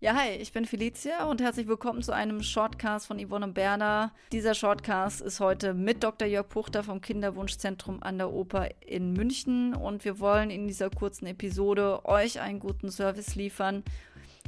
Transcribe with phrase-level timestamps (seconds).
[0.00, 4.12] Ja, hi, ich bin Felicia und herzlich willkommen zu einem Shortcast von Yvonne und Berner.
[4.30, 6.28] Dieser Shortcast ist heute mit Dr.
[6.28, 11.26] Jörg Puchter vom Kinderwunschzentrum an der Oper in München und wir wollen in dieser kurzen
[11.26, 13.82] Episode euch einen guten Service liefern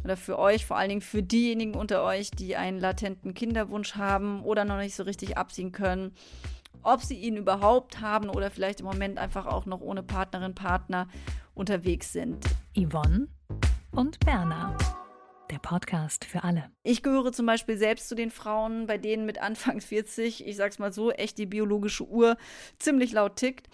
[0.04, 4.44] oder für euch, vor allen Dingen für diejenigen unter euch, die einen latenten Kinderwunsch haben
[4.44, 6.14] oder noch nicht so richtig absehen können,
[6.84, 11.08] ob sie ihn überhaupt haben oder vielleicht im Moment einfach auch noch ohne Partnerin, Partner
[11.54, 12.38] unterwegs sind.
[12.76, 13.26] Yvonne
[13.90, 14.76] und Berna.
[15.50, 16.70] Der Podcast für alle.
[16.84, 20.78] Ich gehöre zum Beispiel selbst zu den Frauen, bei denen mit Anfang 40, ich sag's
[20.78, 22.36] mal so, echt die biologische Uhr
[22.78, 23.68] ziemlich laut tickt.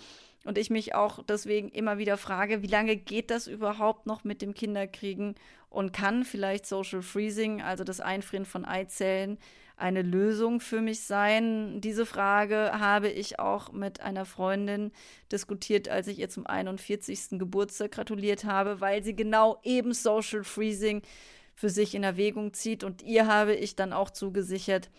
[0.46, 4.42] Und ich mich auch deswegen immer wieder frage, wie lange geht das überhaupt noch mit
[4.42, 5.34] dem Kinderkriegen
[5.68, 9.38] und kann vielleicht Social Freezing, also das Einfrieren von Eizellen,
[9.76, 11.80] eine Lösung für mich sein?
[11.80, 14.92] Diese Frage habe ich auch mit einer Freundin
[15.30, 17.38] diskutiert, als ich ihr zum 41.
[17.38, 21.02] Geburtstag gratuliert habe, weil sie genau eben Social Freezing
[21.56, 22.84] für sich in Erwägung zieht.
[22.84, 24.90] Und ihr habe ich dann auch zugesichert,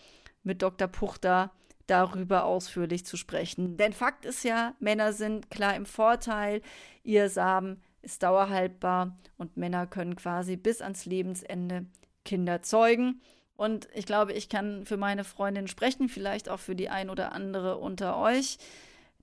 [0.42, 0.88] mit Dr.
[0.88, 1.52] Puchter
[1.86, 3.76] darüber ausführlich zu sprechen.
[3.76, 6.60] Denn Fakt ist ja, Männer sind klar im Vorteil,
[7.02, 11.86] ihr Samen ist dauerhaltbar und Männer können quasi bis ans Lebensende
[12.24, 13.20] Kinder zeugen.
[13.56, 17.32] Und ich glaube, ich kann für meine Freundin sprechen, vielleicht auch für die ein oder
[17.32, 18.58] andere unter euch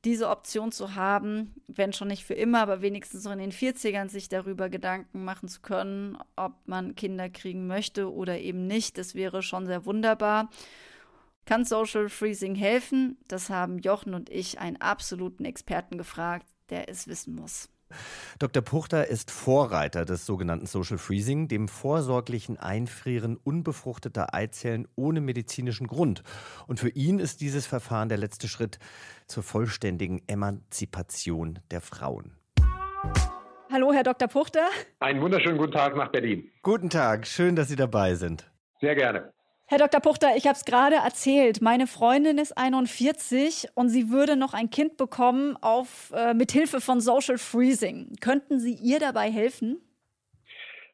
[0.05, 4.07] diese Option zu haben, wenn schon nicht für immer, aber wenigstens so in den 40ern
[4.07, 8.97] sich darüber Gedanken machen zu können, ob man Kinder kriegen möchte oder eben nicht.
[8.97, 10.49] Das wäre schon sehr wunderbar.
[11.45, 13.17] Kann Social Freezing helfen?
[13.27, 17.69] Das haben Jochen und ich einen absoluten Experten gefragt, der es wissen muss.
[18.39, 18.61] Dr.
[18.61, 26.23] Puchter ist Vorreiter des sogenannten Social Freezing, dem vorsorglichen Einfrieren unbefruchteter Eizellen ohne medizinischen Grund.
[26.67, 28.79] Und für ihn ist dieses Verfahren der letzte Schritt
[29.27, 32.35] zur vollständigen Emanzipation der Frauen.
[33.71, 34.27] Hallo, Herr Dr.
[34.27, 34.67] Puchter.
[34.99, 36.49] Einen wunderschönen guten Tag nach Berlin.
[36.61, 38.49] Guten Tag, schön, dass Sie dabei sind.
[38.79, 39.34] Sehr gerne.
[39.67, 39.99] Herr Dr.
[39.99, 41.59] Puchter, ich habe es gerade erzählt.
[41.59, 46.81] Meine Freundin ist 41 und sie würde noch ein Kind bekommen auf, äh, mit Hilfe
[46.81, 48.15] von Social Freezing.
[48.21, 49.81] Könnten Sie ihr dabei helfen?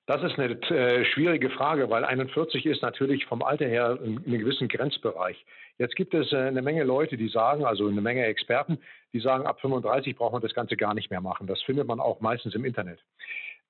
[0.05, 4.25] Das ist eine äh, schwierige Frage, weil 41 ist natürlich vom Alter her in, in
[4.25, 5.45] einem gewissen Grenzbereich.
[5.77, 8.79] Jetzt gibt es äh, eine Menge Leute, die sagen, also eine Menge Experten,
[9.11, 11.45] die sagen, ab 35 braucht man das Ganze gar nicht mehr machen.
[11.45, 12.99] Das findet man auch meistens im Internet.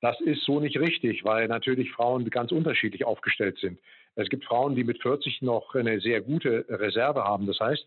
[0.02, 3.80] Das ist so nicht richtig, weil natürlich Frauen ganz unterschiedlich aufgestellt sind.
[4.16, 7.48] Es gibt Frauen, die mit 40 noch eine sehr gute Reserve haben.
[7.48, 7.86] Das heißt,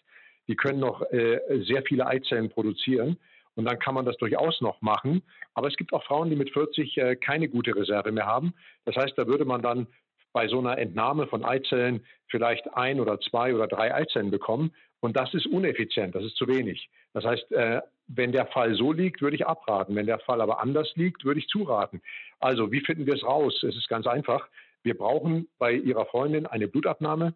[0.49, 3.19] die können noch äh, sehr viele Eizellen produzieren.
[3.57, 5.23] Und dann kann man das durchaus noch machen.
[5.55, 8.53] Aber es gibt auch Frauen, die mit 40 äh, keine gute Reserve mehr haben.
[8.85, 9.87] Das heißt, da würde man dann
[10.33, 14.75] bei so einer Entnahme von Eizellen vielleicht ein oder zwei oder drei Eizellen bekommen.
[15.01, 16.89] Und das ist uneffizient, das ist zu wenig.
[17.13, 19.95] Das heißt, äh, wenn der Fall so liegt, würde ich abraten.
[19.95, 22.03] Wenn der Fall aber anders liegt, würde ich zuraten.
[22.41, 23.63] Also, wie finden wir es raus?
[23.63, 24.49] Es ist ganz einfach.
[24.85, 27.35] Wir brauchen bei Ihrer Freundin eine Blutabnahme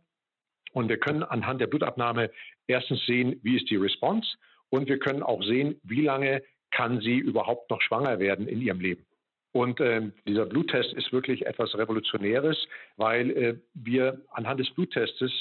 [0.72, 2.30] und wir können anhand der Blutabnahme
[2.66, 4.28] erstens sehen, wie ist die Response
[4.68, 8.80] und wir können auch sehen, wie lange kann sie überhaupt noch schwanger werden in ihrem
[8.80, 9.06] Leben.
[9.52, 12.56] Und äh, dieser Bluttest ist wirklich etwas Revolutionäres,
[12.96, 15.32] weil äh, wir anhand des Bluttestes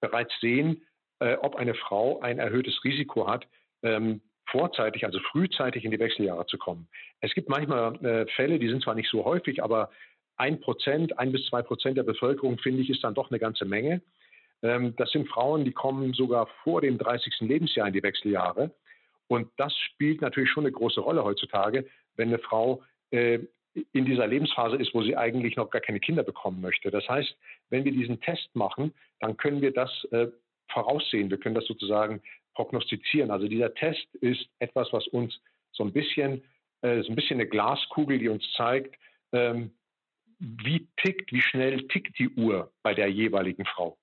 [0.00, 0.82] bereits sehen,
[1.20, 3.46] äh, ob eine Frau ein erhöhtes Risiko hat,
[3.82, 6.88] ähm, vorzeitig, also frühzeitig in die Wechseljahre zu kommen.
[7.20, 9.90] Es gibt manchmal äh, Fälle, die sind zwar nicht so häufig, aber
[10.36, 13.64] ein Prozent, ein bis zwei Prozent der Bevölkerung, finde ich, ist dann doch eine ganze
[13.64, 14.02] Menge.
[14.62, 17.40] Ähm, das sind Frauen, die kommen sogar vor dem 30.
[17.40, 18.70] Lebensjahr in die Wechseljahre.
[19.28, 23.40] Und das spielt natürlich schon eine große Rolle heutzutage, wenn eine Frau äh,
[23.92, 26.90] in dieser Lebensphase ist, wo sie eigentlich noch gar keine Kinder bekommen möchte.
[26.90, 27.34] Das heißt,
[27.70, 30.28] wenn wir diesen Test machen, dann können wir das äh,
[30.68, 31.30] voraussehen.
[31.30, 32.22] Wir können das sozusagen
[32.54, 33.30] prognostizieren.
[33.30, 35.40] Also dieser Test ist etwas, was uns
[35.72, 36.42] so ein bisschen,
[36.82, 38.94] äh, so ein bisschen eine Glaskugel, die uns zeigt,
[39.32, 39.72] ähm,
[40.42, 43.96] wie tickt, wie schnell tickt die Uhr bei der jeweiligen Frau.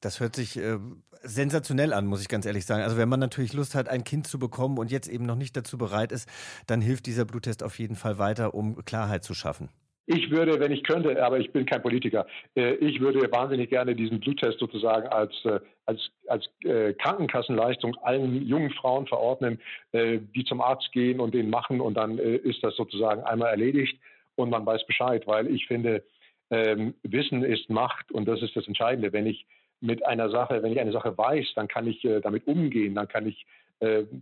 [0.00, 0.78] Das hört sich äh,
[1.22, 2.82] sensationell an, muss ich ganz ehrlich sagen.
[2.82, 5.56] Also wenn man natürlich Lust hat, ein Kind zu bekommen und jetzt eben noch nicht
[5.56, 6.28] dazu bereit ist,
[6.66, 9.68] dann hilft dieser Bluttest auf jeden Fall weiter, um Klarheit zu schaffen.
[10.12, 12.26] Ich würde, wenn ich könnte, aber ich bin kein Politiker,
[12.56, 18.44] äh, ich würde wahnsinnig gerne diesen Bluttest sozusagen als, äh, als, als äh, Krankenkassenleistung allen
[18.44, 19.60] jungen Frauen verordnen,
[19.92, 23.96] die zum Arzt gehen und den machen und dann ist das sozusagen einmal erledigt
[24.40, 26.04] und man weiß Bescheid, weil ich finde,
[26.50, 29.12] ähm, Wissen ist Macht und das ist das Entscheidende.
[29.12, 29.46] Wenn ich
[29.80, 33.26] mit einer Sache, wenn ich eine Sache weiß, dann kann ich damit umgehen, dann kann
[33.26, 33.46] ich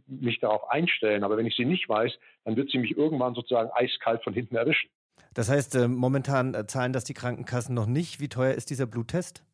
[0.07, 1.25] mich darauf einstellen.
[1.25, 2.13] Aber wenn ich sie nicht weiß,
[2.45, 4.89] dann wird sie mich irgendwann sozusagen eiskalt von hinten erwischen.
[5.35, 8.21] Das heißt, äh, momentan äh, zahlen das die Krankenkassen noch nicht.
[8.21, 9.45] Wie teuer ist dieser Bluttest?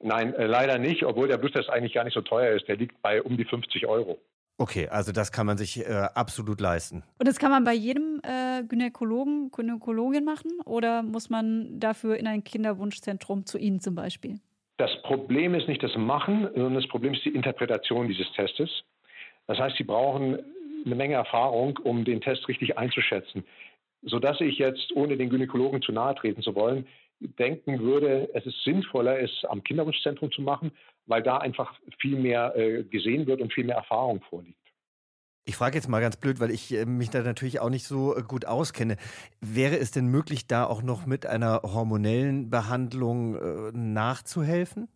[0.00, 2.68] Nein, äh, leider nicht, obwohl der Bluttest eigentlich gar nicht so teuer ist.
[2.68, 4.18] Der liegt bei um die 50 Euro.
[4.56, 7.02] Okay, also das kann man sich äh, absolut leisten.
[7.18, 12.26] Und das kann man bei jedem äh, Gynäkologen, Gynäkologin machen oder muss man dafür in
[12.26, 14.38] ein Kinderwunschzentrum zu Ihnen zum Beispiel?
[14.76, 18.70] Das Problem ist nicht das Machen, sondern das Problem ist die Interpretation dieses Testes.
[19.46, 20.38] Das heißt, Sie brauchen
[20.86, 23.44] eine Menge Erfahrung, um den Test richtig einzuschätzen
[24.04, 26.86] sodass ich jetzt, ohne den Gynäkologen zu nahe treten zu wollen,
[27.20, 30.72] denken würde, es ist sinnvoller, es am Kinderwunschzentrum zu machen,
[31.06, 34.58] weil da einfach viel mehr äh, gesehen wird und viel mehr Erfahrung vorliegt.
[35.46, 38.16] Ich frage jetzt mal ganz blöd, weil ich äh, mich da natürlich auch nicht so
[38.16, 38.96] äh, gut auskenne.
[39.40, 44.88] Wäre es denn möglich, da auch noch mit einer hormonellen Behandlung äh, nachzuhelfen?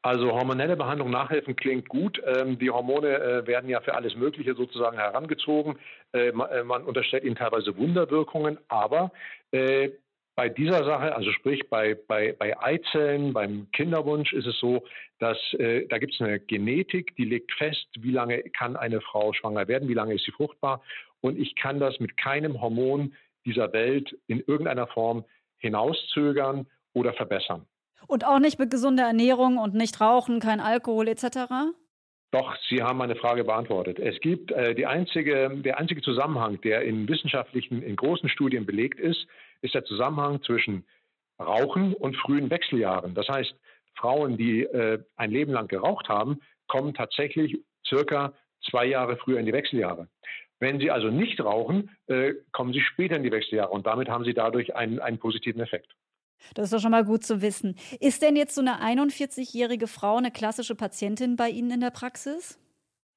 [0.00, 2.20] Also hormonelle Behandlung nachhelfen klingt gut.
[2.26, 5.78] Ähm, die Hormone äh, werden ja für alles Mögliche sozusagen herangezogen.
[6.12, 9.12] Äh, man, man, unterstellt ihnen teilweise Wunderwirkungen, aber
[9.50, 9.90] äh,
[10.36, 14.84] bei dieser Sache, also sprich bei, bei, bei Eizellen, beim Kinderwunsch ist es so,
[15.18, 19.32] dass äh, da gibt es eine Genetik, die legt fest, wie lange kann eine Frau
[19.32, 20.82] schwanger werden, wie lange ist sie fruchtbar.
[21.20, 23.14] Und ich kann das mit keinem Hormon
[23.44, 25.24] dieser Welt in irgendeiner Form
[25.58, 27.66] hinauszögern oder verbessern.
[28.06, 31.74] Und auch nicht mit gesunder Ernährung und nicht rauchen, kein Alkohol etc.?
[32.32, 34.00] Doch, Sie haben meine Frage beantwortet.
[34.00, 38.98] Es gibt äh, die einzige, der einzige Zusammenhang, der in wissenschaftlichen, in großen Studien belegt
[38.98, 39.26] ist,
[39.64, 40.84] ist der Zusammenhang zwischen
[41.40, 43.14] Rauchen und frühen Wechseljahren.
[43.14, 43.54] Das heißt,
[43.96, 48.34] Frauen, die äh, ein Leben lang geraucht haben, kommen tatsächlich circa
[48.70, 50.08] zwei Jahre früher in die Wechseljahre.
[50.60, 54.24] Wenn sie also nicht rauchen, äh, kommen sie später in die Wechseljahre und damit haben
[54.24, 55.90] sie dadurch einen, einen positiven Effekt.
[56.54, 57.76] Das ist doch schon mal gut zu wissen.
[58.00, 62.58] Ist denn jetzt so eine 41-jährige Frau eine klassische Patientin bei Ihnen in der Praxis?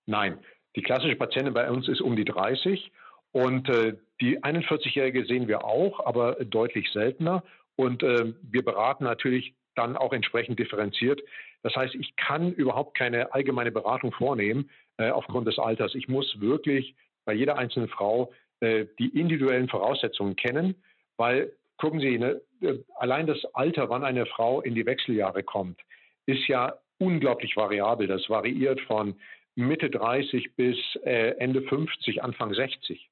[0.05, 0.39] Nein,
[0.75, 2.91] die klassische Patientin bei uns ist um die 30
[3.31, 7.43] und äh, die 41-jährige sehen wir auch, aber deutlich seltener.
[7.75, 11.21] Und äh, wir beraten natürlich dann auch entsprechend differenziert.
[11.61, 15.93] Das heißt, ich kann überhaupt keine allgemeine Beratung vornehmen äh, aufgrund des Alters.
[15.93, 16.95] Ich muss wirklich
[17.25, 20.75] bei jeder einzelnen Frau äh, die individuellen Voraussetzungen kennen,
[21.17, 25.79] weil gucken Sie, ne, äh, allein das Alter, wann eine Frau in die Wechseljahre kommt,
[26.25, 28.07] ist ja unglaublich variabel.
[28.07, 29.15] Das variiert von
[29.55, 33.09] Mitte 30 bis äh, Ende 50, Anfang 60.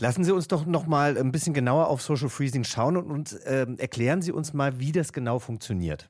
[0.00, 3.34] Lassen Sie uns doch noch mal ein bisschen genauer auf Social Freezing schauen und uns,
[3.34, 6.08] äh, erklären Sie uns mal, wie das genau funktioniert.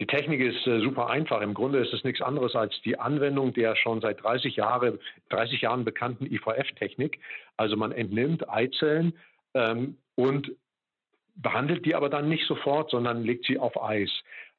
[0.00, 1.40] Die Technik ist äh, super einfach.
[1.40, 4.98] Im Grunde ist es nichts anderes als die Anwendung der schon seit 30, Jahre,
[5.30, 7.20] 30 Jahren bekannten IVF-Technik.
[7.56, 9.14] Also man entnimmt Eizellen
[9.54, 10.50] ähm, und
[11.36, 14.10] behandelt die aber dann nicht sofort, sondern legt sie auf Eis.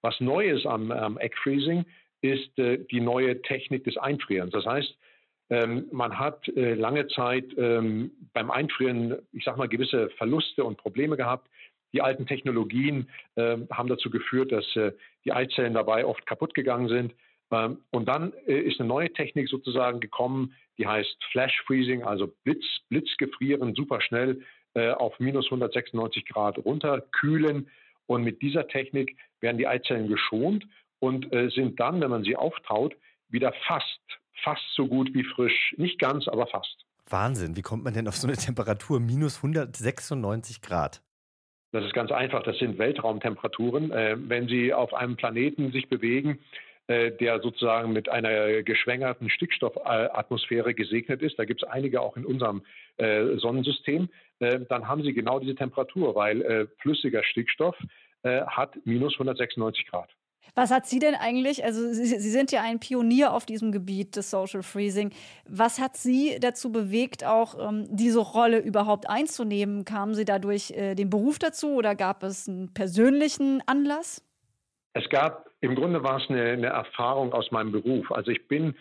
[0.02, 1.86] Was neu ist am, am Egg Freezing
[2.22, 4.52] ist äh, die neue Technik des Einfrierens.
[4.52, 4.96] Das heißt,
[5.50, 10.78] ähm, man hat äh, lange Zeit ähm, beim Einfrieren, ich sage mal, gewisse Verluste und
[10.78, 11.50] Probleme gehabt.
[11.94, 14.92] Die alten Technologien äh, haben dazu geführt, dass äh,
[15.24, 17.14] die Eizellen dabei oft kaputt gegangen sind.
[17.52, 22.34] Ähm, und dann äh, ist eine neue Technik sozusagen gekommen, die heißt Flash Freezing, also
[22.44, 24.42] Blitz, Blitzgefrieren, super schnell
[24.74, 27.70] äh, auf minus 196 Grad runterkühlen.
[28.08, 30.66] Und mit dieser Technik werden die Eizellen geschont
[31.00, 32.96] und äh, sind dann, wenn man sie auftaut,
[33.30, 34.02] wieder fast,
[34.44, 35.74] fast so gut wie frisch.
[35.78, 36.86] Nicht ganz, aber fast.
[37.10, 41.02] Wahnsinn, wie kommt man denn auf so eine Temperatur minus 196 Grad?
[41.72, 43.92] Das ist ganz einfach, das sind Weltraumtemperaturen.
[43.92, 46.40] Äh, wenn Sie auf einem Planeten sich bewegen,
[46.88, 51.40] äh, der sozusagen mit einer geschwängerten Stickstoffatmosphäre gesegnet ist.
[51.40, 52.62] Da gibt es einige auch in unserem
[52.98, 54.08] äh, Sonnensystem.
[54.38, 57.76] Äh, dann haben Sie genau diese Temperatur, weil flüssiger Stickstoff
[58.24, 60.10] hat minus 196 Grad.
[60.54, 64.16] Was hat Sie denn eigentlich, also Sie, Sie, sind ja ein Pionier auf diesem Gebiet
[64.16, 65.12] des Social Freezing.
[65.48, 69.84] Was hat Sie dazu bewegt, auch ähm, diese Rolle überhaupt einzunehmen?
[69.84, 74.24] Kamen Sie dadurch äh, den Beruf dazu oder gab es einen persönlichen Anlass?
[74.94, 78.12] Es gab, im Grunde war es eine, eine Erfahrung aus meinem Beruf.
[78.12, 78.76] Also ich bin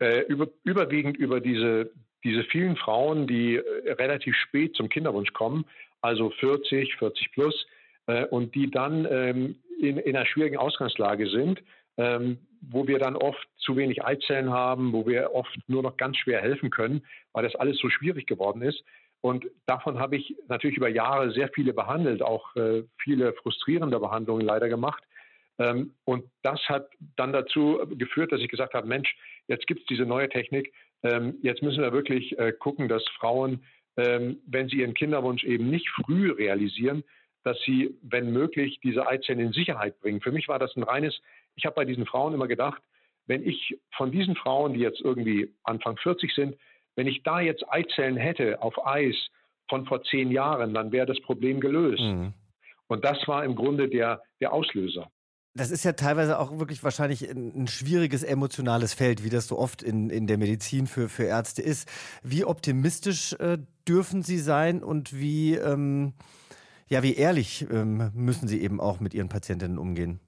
[0.00, 1.90] äh, über, überwiegend über diese,
[2.24, 5.64] diese vielen Frauen, die äh, relativ spät zum Kinderwunsch kommen,
[6.02, 7.66] also 40, 40 plus,
[8.06, 11.62] äh, und die dann ähm, in, in, einer schwierigen Ausgangslage sind,
[11.96, 16.16] ähm, wo wir dann oft zu wenig Eizellen haben, wo wir oft nur noch ganz
[16.16, 18.82] schwer helfen können, weil das alles so schwierig geworden ist.
[19.22, 24.46] Und davon habe ich natürlich über Jahre sehr viele behandelt, auch äh, viele frustrierende Behandlungen
[24.46, 25.02] leider gemacht.
[25.58, 29.14] Ähm, und das hat dann dazu geführt, dass ich gesagt habe, Mensch,
[29.46, 30.72] jetzt gibt es diese neue Technik.
[31.02, 33.62] Ähm, jetzt müssen wir wirklich äh, gucken, dass Frauen,
[33.98, 37.04] ähm, wenn sie ihren Kinderwunsch eben nicht früh realisieren,
[37.42, 40.20] dass sie, wenn möglich, diese Eizellen in Sicherheit bringen.
[40.20, 41.20] Für mich war das ein reines,
[41.54, 42.82] ich habe bei diesen Frauen immer gedacht,
[43.26, 46.56] wenn ich von diesen Frauen, die jetzt irgendwie Anfang 40 sind,
[46.96, 49.14] wenn ich da jetzt Eizellen hätte auf Eis
[49.68, 52.02] von vor zehn Jahren, dann wäre das Problem gelöst.
[52.02, 52.34] Mhm.
[52.88, 55.10] Und das war im Grunde der, der Auslöser.
[55.54, 59.58] Das ist ja teilweise auch wirklich wahrscheinlich ein, ein, schwieriges emotionales Feld, wie das so
[59.58, 61.88] oft in, in der Medizin für, für Ärzte ist.
[62.22, 66.14] Wie optimistisch äh, dürfen Sie sein und wie, ähm,
[66.90, 70.20] ja, wie ehrlich ähm, müssen Sie eben auch mit Ihren Patientinnen umgehen?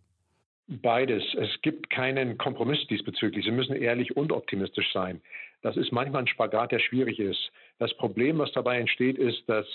[0.69, 1.23] Beides.
[1.35, 3.45] Es gibt keinen Kompromiss diesbezüglich.
[3.45, 5.21] Sie müssen ehrlich und optimistisch sein.
[5.61, 7.51] Das ist manchmal ein Spagat, der schwierig ist.
[7.79, 9.67] Das Problem, was dabei entsteht, ist, dass,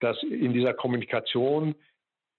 [0.00, 1.74] dass in dieser Kommunikation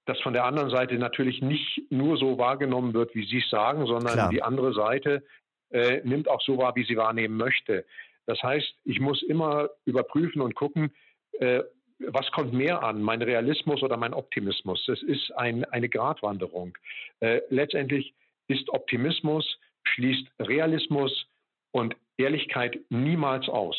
[0.06, 3.86] das von der anderen Seite natürlich nicht nur so wahrgenommen wird, wie Sie es sagen,
[3.86, 4.30] sondern Klar.
[4.30, 5.24] die andere Seite
[5.70, 7.86] äh, nimmt auch so wahr, wie sie wahrnehmen möchte.
[8.26, 10.92] Das heißt, ich muss immer überprüfen und gucken,
[11.40, 11.62] äh,
[12.08, 14.84] was kommt mehr an, mein Realismus oder mein Optimismus?
[14.88, 16.78] Das ist ein, eine Gratwanderung.
[17.20, 18.14] Äh, letztendlich
[18.48, 19.46] ist Optimismus,
[19.84, 21.26] schließt Realismus
[21.72, 23.76] und Ehrlichkeit niemals aus.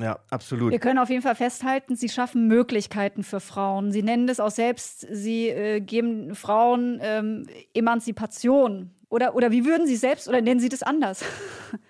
[0.00, 0.72] Ja, absolut.
[0.72, 3.92] Wir können auf jeden Fall festhalten, Sie schaffen Möglichkeiten für Frauen.
[3.92, 8.90] Sie nennen das auch selbst, Sie äh, geben Frauen ähm, Emanzipation.
[9.08, 11.24] Oder, oder wie würden Sie selbst, oder nennen Sie das anders?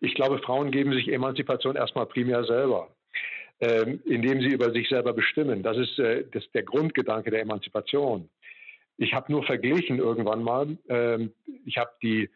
[0.00, 2.88] Ich glaube, Frauen geben sich Emanzipation erstmal primär selber,
[3.60, 5.62] ähm, indem sie über sich selber bestimmen.
[5.62, 8.28] Das ist, äh, das ist der Grundgedanke der Emanzipation.
[8.96, 11.32] Ich habe nur verglichen irgendwann mal, ähm,
[11.64, 12.28] ich habe die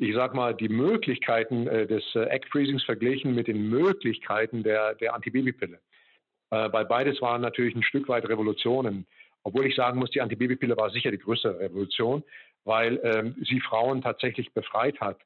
[0.00, 4.94] ich sag mal, die Möglichkeiten äh, des äh, Egg Freezings verglichen mit den Möglichkeiten der,
[4.94, 5.80] der Antibabypille.
[6.50, 9.06] Äh, weil beides waren natürlich ein Stück weit Revolutionen.
[9.42, 12.22] Obwohl ich sagen muss, die Antibabypille war sicher die größere Revolution,
[12.64, 15.18] weil ähm, sie Frauen tatsächlich befreit hat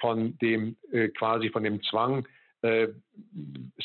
[0.00, 0.76] von dem
[1.16, 2.26] quasi von dem Zwang,
[2.66, 2.88] äh,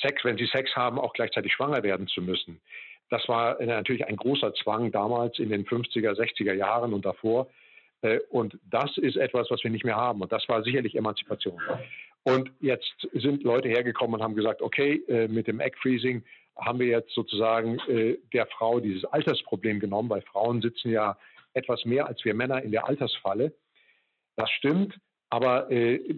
[0.02, 2.62] Sex, wenn sie Sex haben, auch gleichzeitig schwanger werden zu müssen.
[3.10, 7.48] Das war natürlich ein großer Zwang damals in den 50er, 60er Jahren und davor.
[8.02, 10.22] Äh, und das ist etwas, was wir nicht mehr haben.
[10.22, 11.62] Und das war sicherlich Emanzipation.
[12.24, 16.24] Und jetzt sind Leute hergekommen und haben gesagt, okay, äh, mit dem Egg Freezing
[16.58, 21.18] haben wir jetzt sozusagen äh, der Frau dieses Altersproblem genommen, weil Frauen sitzen ja
[21.54, 23.54] etwas mehr als wir Männer in der Altersfalle.
[24.36, 24.96] Das stimmt,
[25.32, 25.68] aber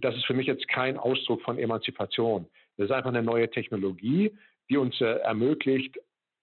[0.01, 2.47] das ist für mich jetzt kein Ausdruck von Emanzipation.
[2.77, 4.31] Das ist einfach eine neue Technologie,
[4.69, 5.97] die uns ermöglicht,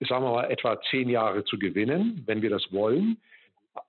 [0.08, 3.18] sagen wir mal, etwa zehn Jahre zu gewinnen, wenn wir das wollen.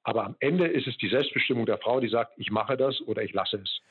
[0.04, 3.24] Aber am Ende ist es die Selbstbestimmung der Frau, die sagt, ich mache das oder
[3.24, 3.82] ich lasse es.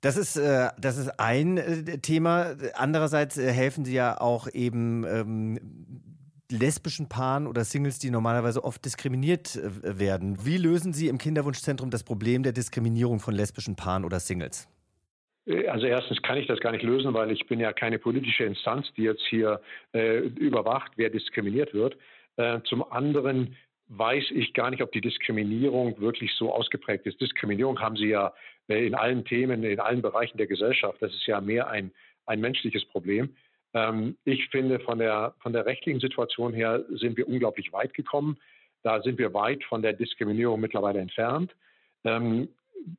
[0.00, 2.54] Das ist, äh, das ist ein äh, Thema.
[2.74, 5.60] Andererseits äh, helfen Sie ja auch eben ähm,
[6.50, 10.44] lesbischen Paaren oder Singles, die normalerweise oft diskriminiert äh, werden.
[10.44, 14.68] Wie lösen Sie im Kinderwunschzentrum das Problem der Diskriminierung von lesbischen Paaren oder Singles?
[15.46, 18.44] Äh, also erstens kann ich das gar nicht lösen, weil ich bin ja keine politische
[18.44, 19.60] Instanz, die jetzt hier
[19.92, 21.96] äh, überwacht, wer diskriminiert wird.
[22.36, 23.56] Äh, zum anderen
[23.88, 27.20] weiß ich gar nicht, ob die Diskriminierung wirklich so ausgeprägt ist.
[27.20, 28.32] Diskriminierung haben Sie ja
[28.68, 31.00] äh, in allen Themen, in allen Bereichen der Gesellschaft.
[31.00, 31.90] Das ist ja mehr ein,
[32.26, 33.34] ein menschliches Problem.
[33.74, 38.38] Ähm, ich finde, von der, von der rechtlichen Situation her sind wir unglaublich weit gekommen.
[38.82, 41.54] Da sind wir weit von der Diskriminierung mittlerweile entfernt.
[42.04, 42.48] Ähm,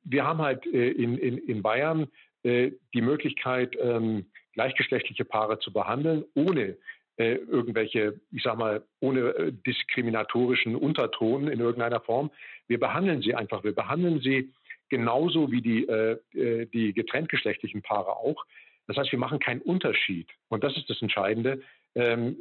[0.03, 2.07] wir haben halt äh, in, in, in Bayern
[2.43, 6.77] äh, die Möglichkeit, ähm, gleichgeschlechtliche Paare zu behandeln, ohne
[7.17, 12.31] äh, irgendwelche, ich sag mal, ohne äh, diskriminatorischen Unterton in irgendeiner Form.
[12.67, 13.63] Wir behandeln sie einfach.
[13.63, 14.53] Wir behandeln sie
[14.89, 18.45] genauso wie die, äh, äh, die getrenntgeschlechtlichen Paare auch.
[18.89, 20.27] Das heißt, wir machen keinen Unterschied.
[20.47, 21.61] Und das ist das Entscheidende.
[21.93, 22.37] Ähm,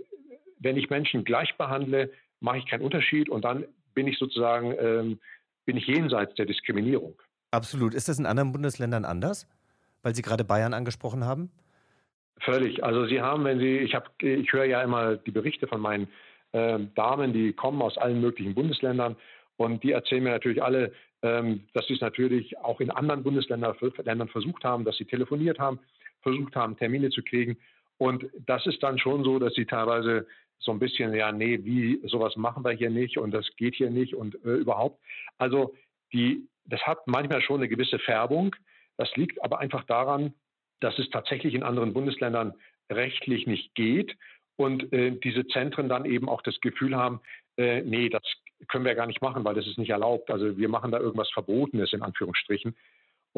[0.59, 5.19] wenn ich Menschen gleich behandle, mache ich keinen Unterschied und dann bin ich sozusagen, ähm,
[5.67, 7.21] bin ich jenseits der Diskriminierung.
[7.51, 7.93] Absolut.
[7.93, 9.47] Ist das in anderen Bundesländern anders?
[10.03, 11.51] Weil Sie gerade Bayern angesprochen haben?
[12.41, 12.83] Völlig.
[12.83, 16.09] Also Sie haben, wenn Sie, ich habe, ich höre ja immer die Berichte von meinen
[16.53, 19.17] äh, Damen, die kommen aus allen möglichen Bundesländern
[19.59, 23.77] und die erzählen mir natürlich alle, ähm, dass sie es natürlich auch in anderen Bundesländern
[24.05, 25.79] Ländern versucht haben, dass sie telefoniert haben,
[26.23, 27.59] versucht haben, Termine zu kriegen.
[27.99, 30.27] Und das ist dann schon so, dass sie teilweise
[30.59, 33.91] so ein bisschen, ja, nee, wie sowas machen wir hier nicht und das geht hier
[33.91, 35.01] nicht und äh, überhaupt.
[35.39, 35.75] Also
[36.13, 38.55] die, das hat manchmal schon eine gewisse Färbung.
[38.97, 40.35] Das liegt aber einfach daran,
[40.81, 42.55] dass es tatsächlich in anderen Bundesländern
[42.91, 44.17] rechtlich nicht geht
[44.57, 47.21] und äh, diese Zentren dann eben auch das Gefühl haben,
[47.57, 48.23] äh, nee, das
[48.69, 50.31] können wir gar nicht machen, weil das ist nicht erlaubt.
[50.31, 52.77] Also wir machen da irgendwas Verbotenes in Anführungsstrichen.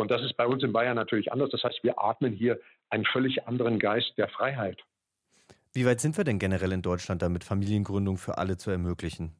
[0.00, 1.50] Und das ist bei uns in Bayern natürlich anders.
[1.50, 4.78] Das heißt, wir atmen hier einen völlig anderen Geist der Freiheit.
[5.72, 9.32] Wie weit sind wir denn generell in Deutschland damit, Familiengründung für alle zu ermöglichen?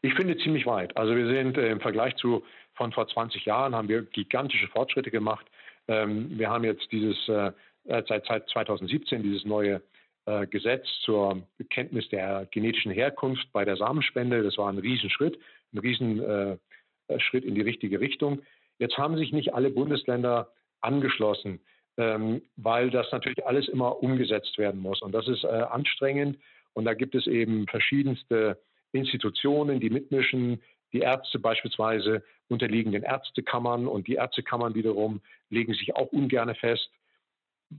[0.00, 0.96] Ich finde ziemlich weit.
[0.96, 2.42] Also wir sind äh, im Vergleich zu
[2.74, 5.46] von vor 20 Jahren haben wir gigantische Fortschritte gemacht.
[5.86, 7.52] Ähm, wir haben jetzt dieses äh,
[7.84, 9.82] seit, seit 2017 dieses neue
[10.26, 14.42] äh, Gesetz zur Kenntnis der genetischen Herkunft bei der Samenspende.
[14.42, 15.38] Das war ein Riesenschritt,
[15.72, 18.42] ein Riesenschritt in die richtige Richtung.
[18.78, 21.60] Jetzt haben sich nicht alle Bundesländer angeschlossen,
[21.96, 25.02] ähm, weil das natürlich alles immer umgesetzt werden muss.
[25.02, 26.38] Und das ist anstrengend.
[26.74, 28.58] Und da gibt es eben verschiedenste
[28.92, 30.62] Institutionen, die mitmischen.
[30.92, 36.90] Die Ärzte beispielsweise unterliegen den Ärztekammern und die Ärztekammern wiederum legen sich auch ungern fest.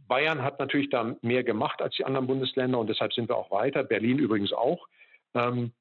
[0.08, 3.52] Bayern hat natürlich da mehr gemacht als die anderen Bundesländer und deshalb sind wir auch
[3.52, 3.84] weiter.
[3.84, 4.88] Berlin übrigens auch.
[5.36, 5.72] Ähm,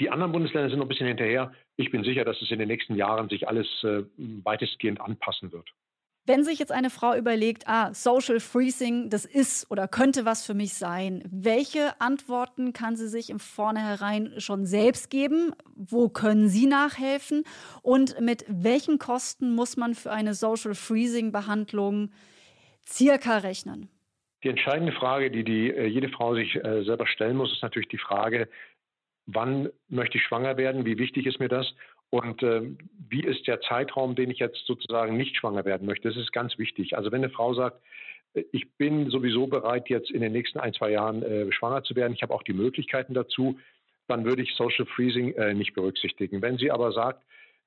[0.00, 1.52] die anderen Bundesländer sind noch ein bisschen hinterher.
[1.80, 4.02] Ich bin sicher, dass es in den nächsten Jahren sich alles äh,
[4.44, 5.66] weitestgehend anpassen wird.
[6.26, 10.52] Wenn sich jetzt eine Frau überlegt, ah, Social Freezing, das ist oder könnte was für
[10.52, 15.54] mich sein, welche Antworten kann sie sich im Vornherein schon selbst geben?
[15.74, 17.44] Wo können Sie nachhelfen?
[17.80, 22.10] Und mit welchen Kosten muss man für eine Social Freezing Behandlung
[22.86, 23.88] circa rechnen?
[24.44, 27.88] Die entscheidende Frage, die, die äh, jede Frau sich äh, selber stellen muss, ist natürlich
[27.88, 28.48] die Frage,
[29.34, 30.84] wann möchte ich schwanger werden?
[30.84, 31.74] Wie wichtig ist mir das?
[32.10, 32.62] Und äh,
[33.08, 36.08] wie ist der Zeitraum, den ich jetzt sozusagen nicht schwanger werden möchte?
[36.08, 36.96] Das ist ganz wichtig.
[36.96, 37.80] Also wenn eine Frau sagt,
[38.34, 41.94] äh, ich bin sowieso bereit, jetzt in den nächsten ein, zwei Jahren äh, schwanger zu
[41.94, 43.58] werden, ich habe auch die Möglichkeiten dazu,
[44.08, 46.42] dann würde ich Social Freezing äh, nicht berücksichtigen.
[46.42, 47.22] Wenn sie aber sagt,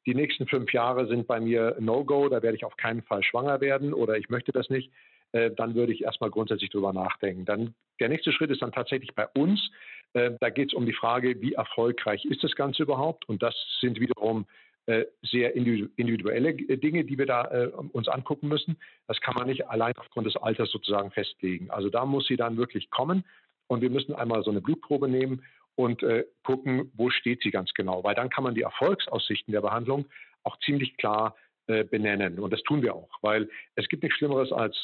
[0.06, 3.62] die nächsten fünf Jahre sind bei mir No-Go, da werde ich auf keinen Fall schwanger
[3.62, 4.92] werden oder ich möchte das nicht,
[5.32, 7.46] äh, dann würde ich erstmal grundsätzlich drüber nachdenken.
[7.46, 9.72] Dann der nächste Schritt ist dann tatsächlich bei uns,
[10.14, 13.28] da geht es um die Frage, wie erfolgreich ist das Ganze überhaupt?
[13.28, 14.46] Und das sind wiederum
[14.86, 18.78] äh, sehr individuelle äh, Dinge, die wir da uns angucken müssen.
[19.08, 21.72] Das kann man nicht allein aufgrund des Alters sozusagen festlegen.
[21.72, 23.24] Also da muss sie dann wirklich kommen
[23.68, 26.04] und wir müssen einmal so eine Blutprobe nehmen und
[26.44, 28.04] gucken, wo steht sie ganz genau.
[28.04, 30.06] Weil dann kann man die Erfolgsaussichten der Behandlung
[30.44, 32.40] auch ziemlich klar benennen.
[32.40, 34.78] Und das tun wir auch, weil es gibt nichts Schlimmeres als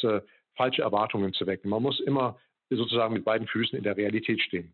[0.55, 1.69] falsche Erwartungen zu wecken.
[1.69, 4.74] Man muss immer sozusagen mit beiden Füßen in der Realität stehen.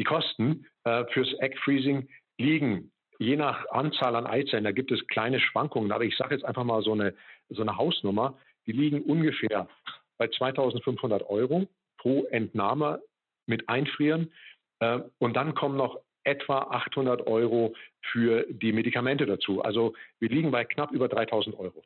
[0.00, 5.06] Die Kosten äh, fürs Egg Freezing liegen je nach Anzahl an Eizellen, da gibt es
[5.08, 7.14] kleine Schwankungen, aber ich sage jetzt einfach mal so eine,
[7.50, 9.68] so eine Hausnummer, die liegen ungefähr
[10.16, 13.02] bei 2500 Euro pro Entnahme
[13.44, 14.32] mit Einfrieren.
[14.78, 19.60] Äh, und dann kommen noch etwa 800 Euro für die Medikamente dazu.
[19.60, 21.82] Also wir liegen bei knapp über 3000 Euro.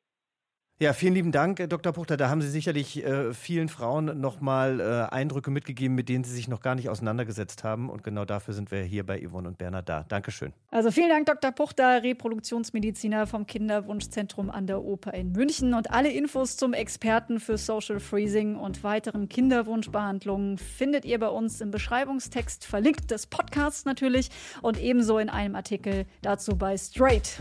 [0.81, 1.93] Ja, vielen lieben Dank, äh, Dr.
[1.93, 2.17] Puchter.
[2.17, 6.49] Da haben Sie sicherlich äh, vielen Frauen nochmal äh, Eindrücke mitgegeben, mit denen sie sich
[6.49, 7.89] noch gar nicht auseinandergesetzt haben.
[7.89, 10.05] Und genau dafür sind wir hier bei Yvonne und Bernhard da.
[10.09, 10.53] Dankeschön.
[10.73, 11.53] Also vielen Dank, Dr.
[11.53, 15.75] Puchter, Reproduktionsmediziner vom Kinderwunschzentrum an der Oper in München.
[15.75, 21.61] Und alle Infos zum Experten für Social Freezing und weiteren Kinderwunschbehandlungen findet ihr bei uns
[21.61, 24.29] im Beschreibungstext verlinkt des Podcasts natürlich
[24.61, 27.39] und ebenso in einem Artikel dazu bei Straight.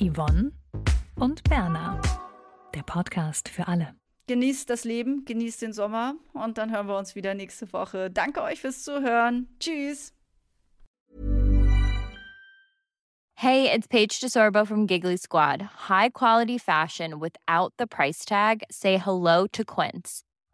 [0.00, 0.52] Yvonne
[1.16, 2.00] und Berna.
[2.74, 3.94] Der Podcast für alle.
[4.28, 8.10] Genießt das Leben, genießt den Sommer und dann hören wir uns wieder nächste Woche.
[8.10, 9.48] Danke euch fürs Zuhören.
[9.60, 10.12] Tschüss.
[13.38, 15.62] Hey, it's Paige DeSorbo from Giggly Squad.
[15.88, 18.62] High quality fashion without the price tag.
[18.70, 20.25] Say hello to Quince.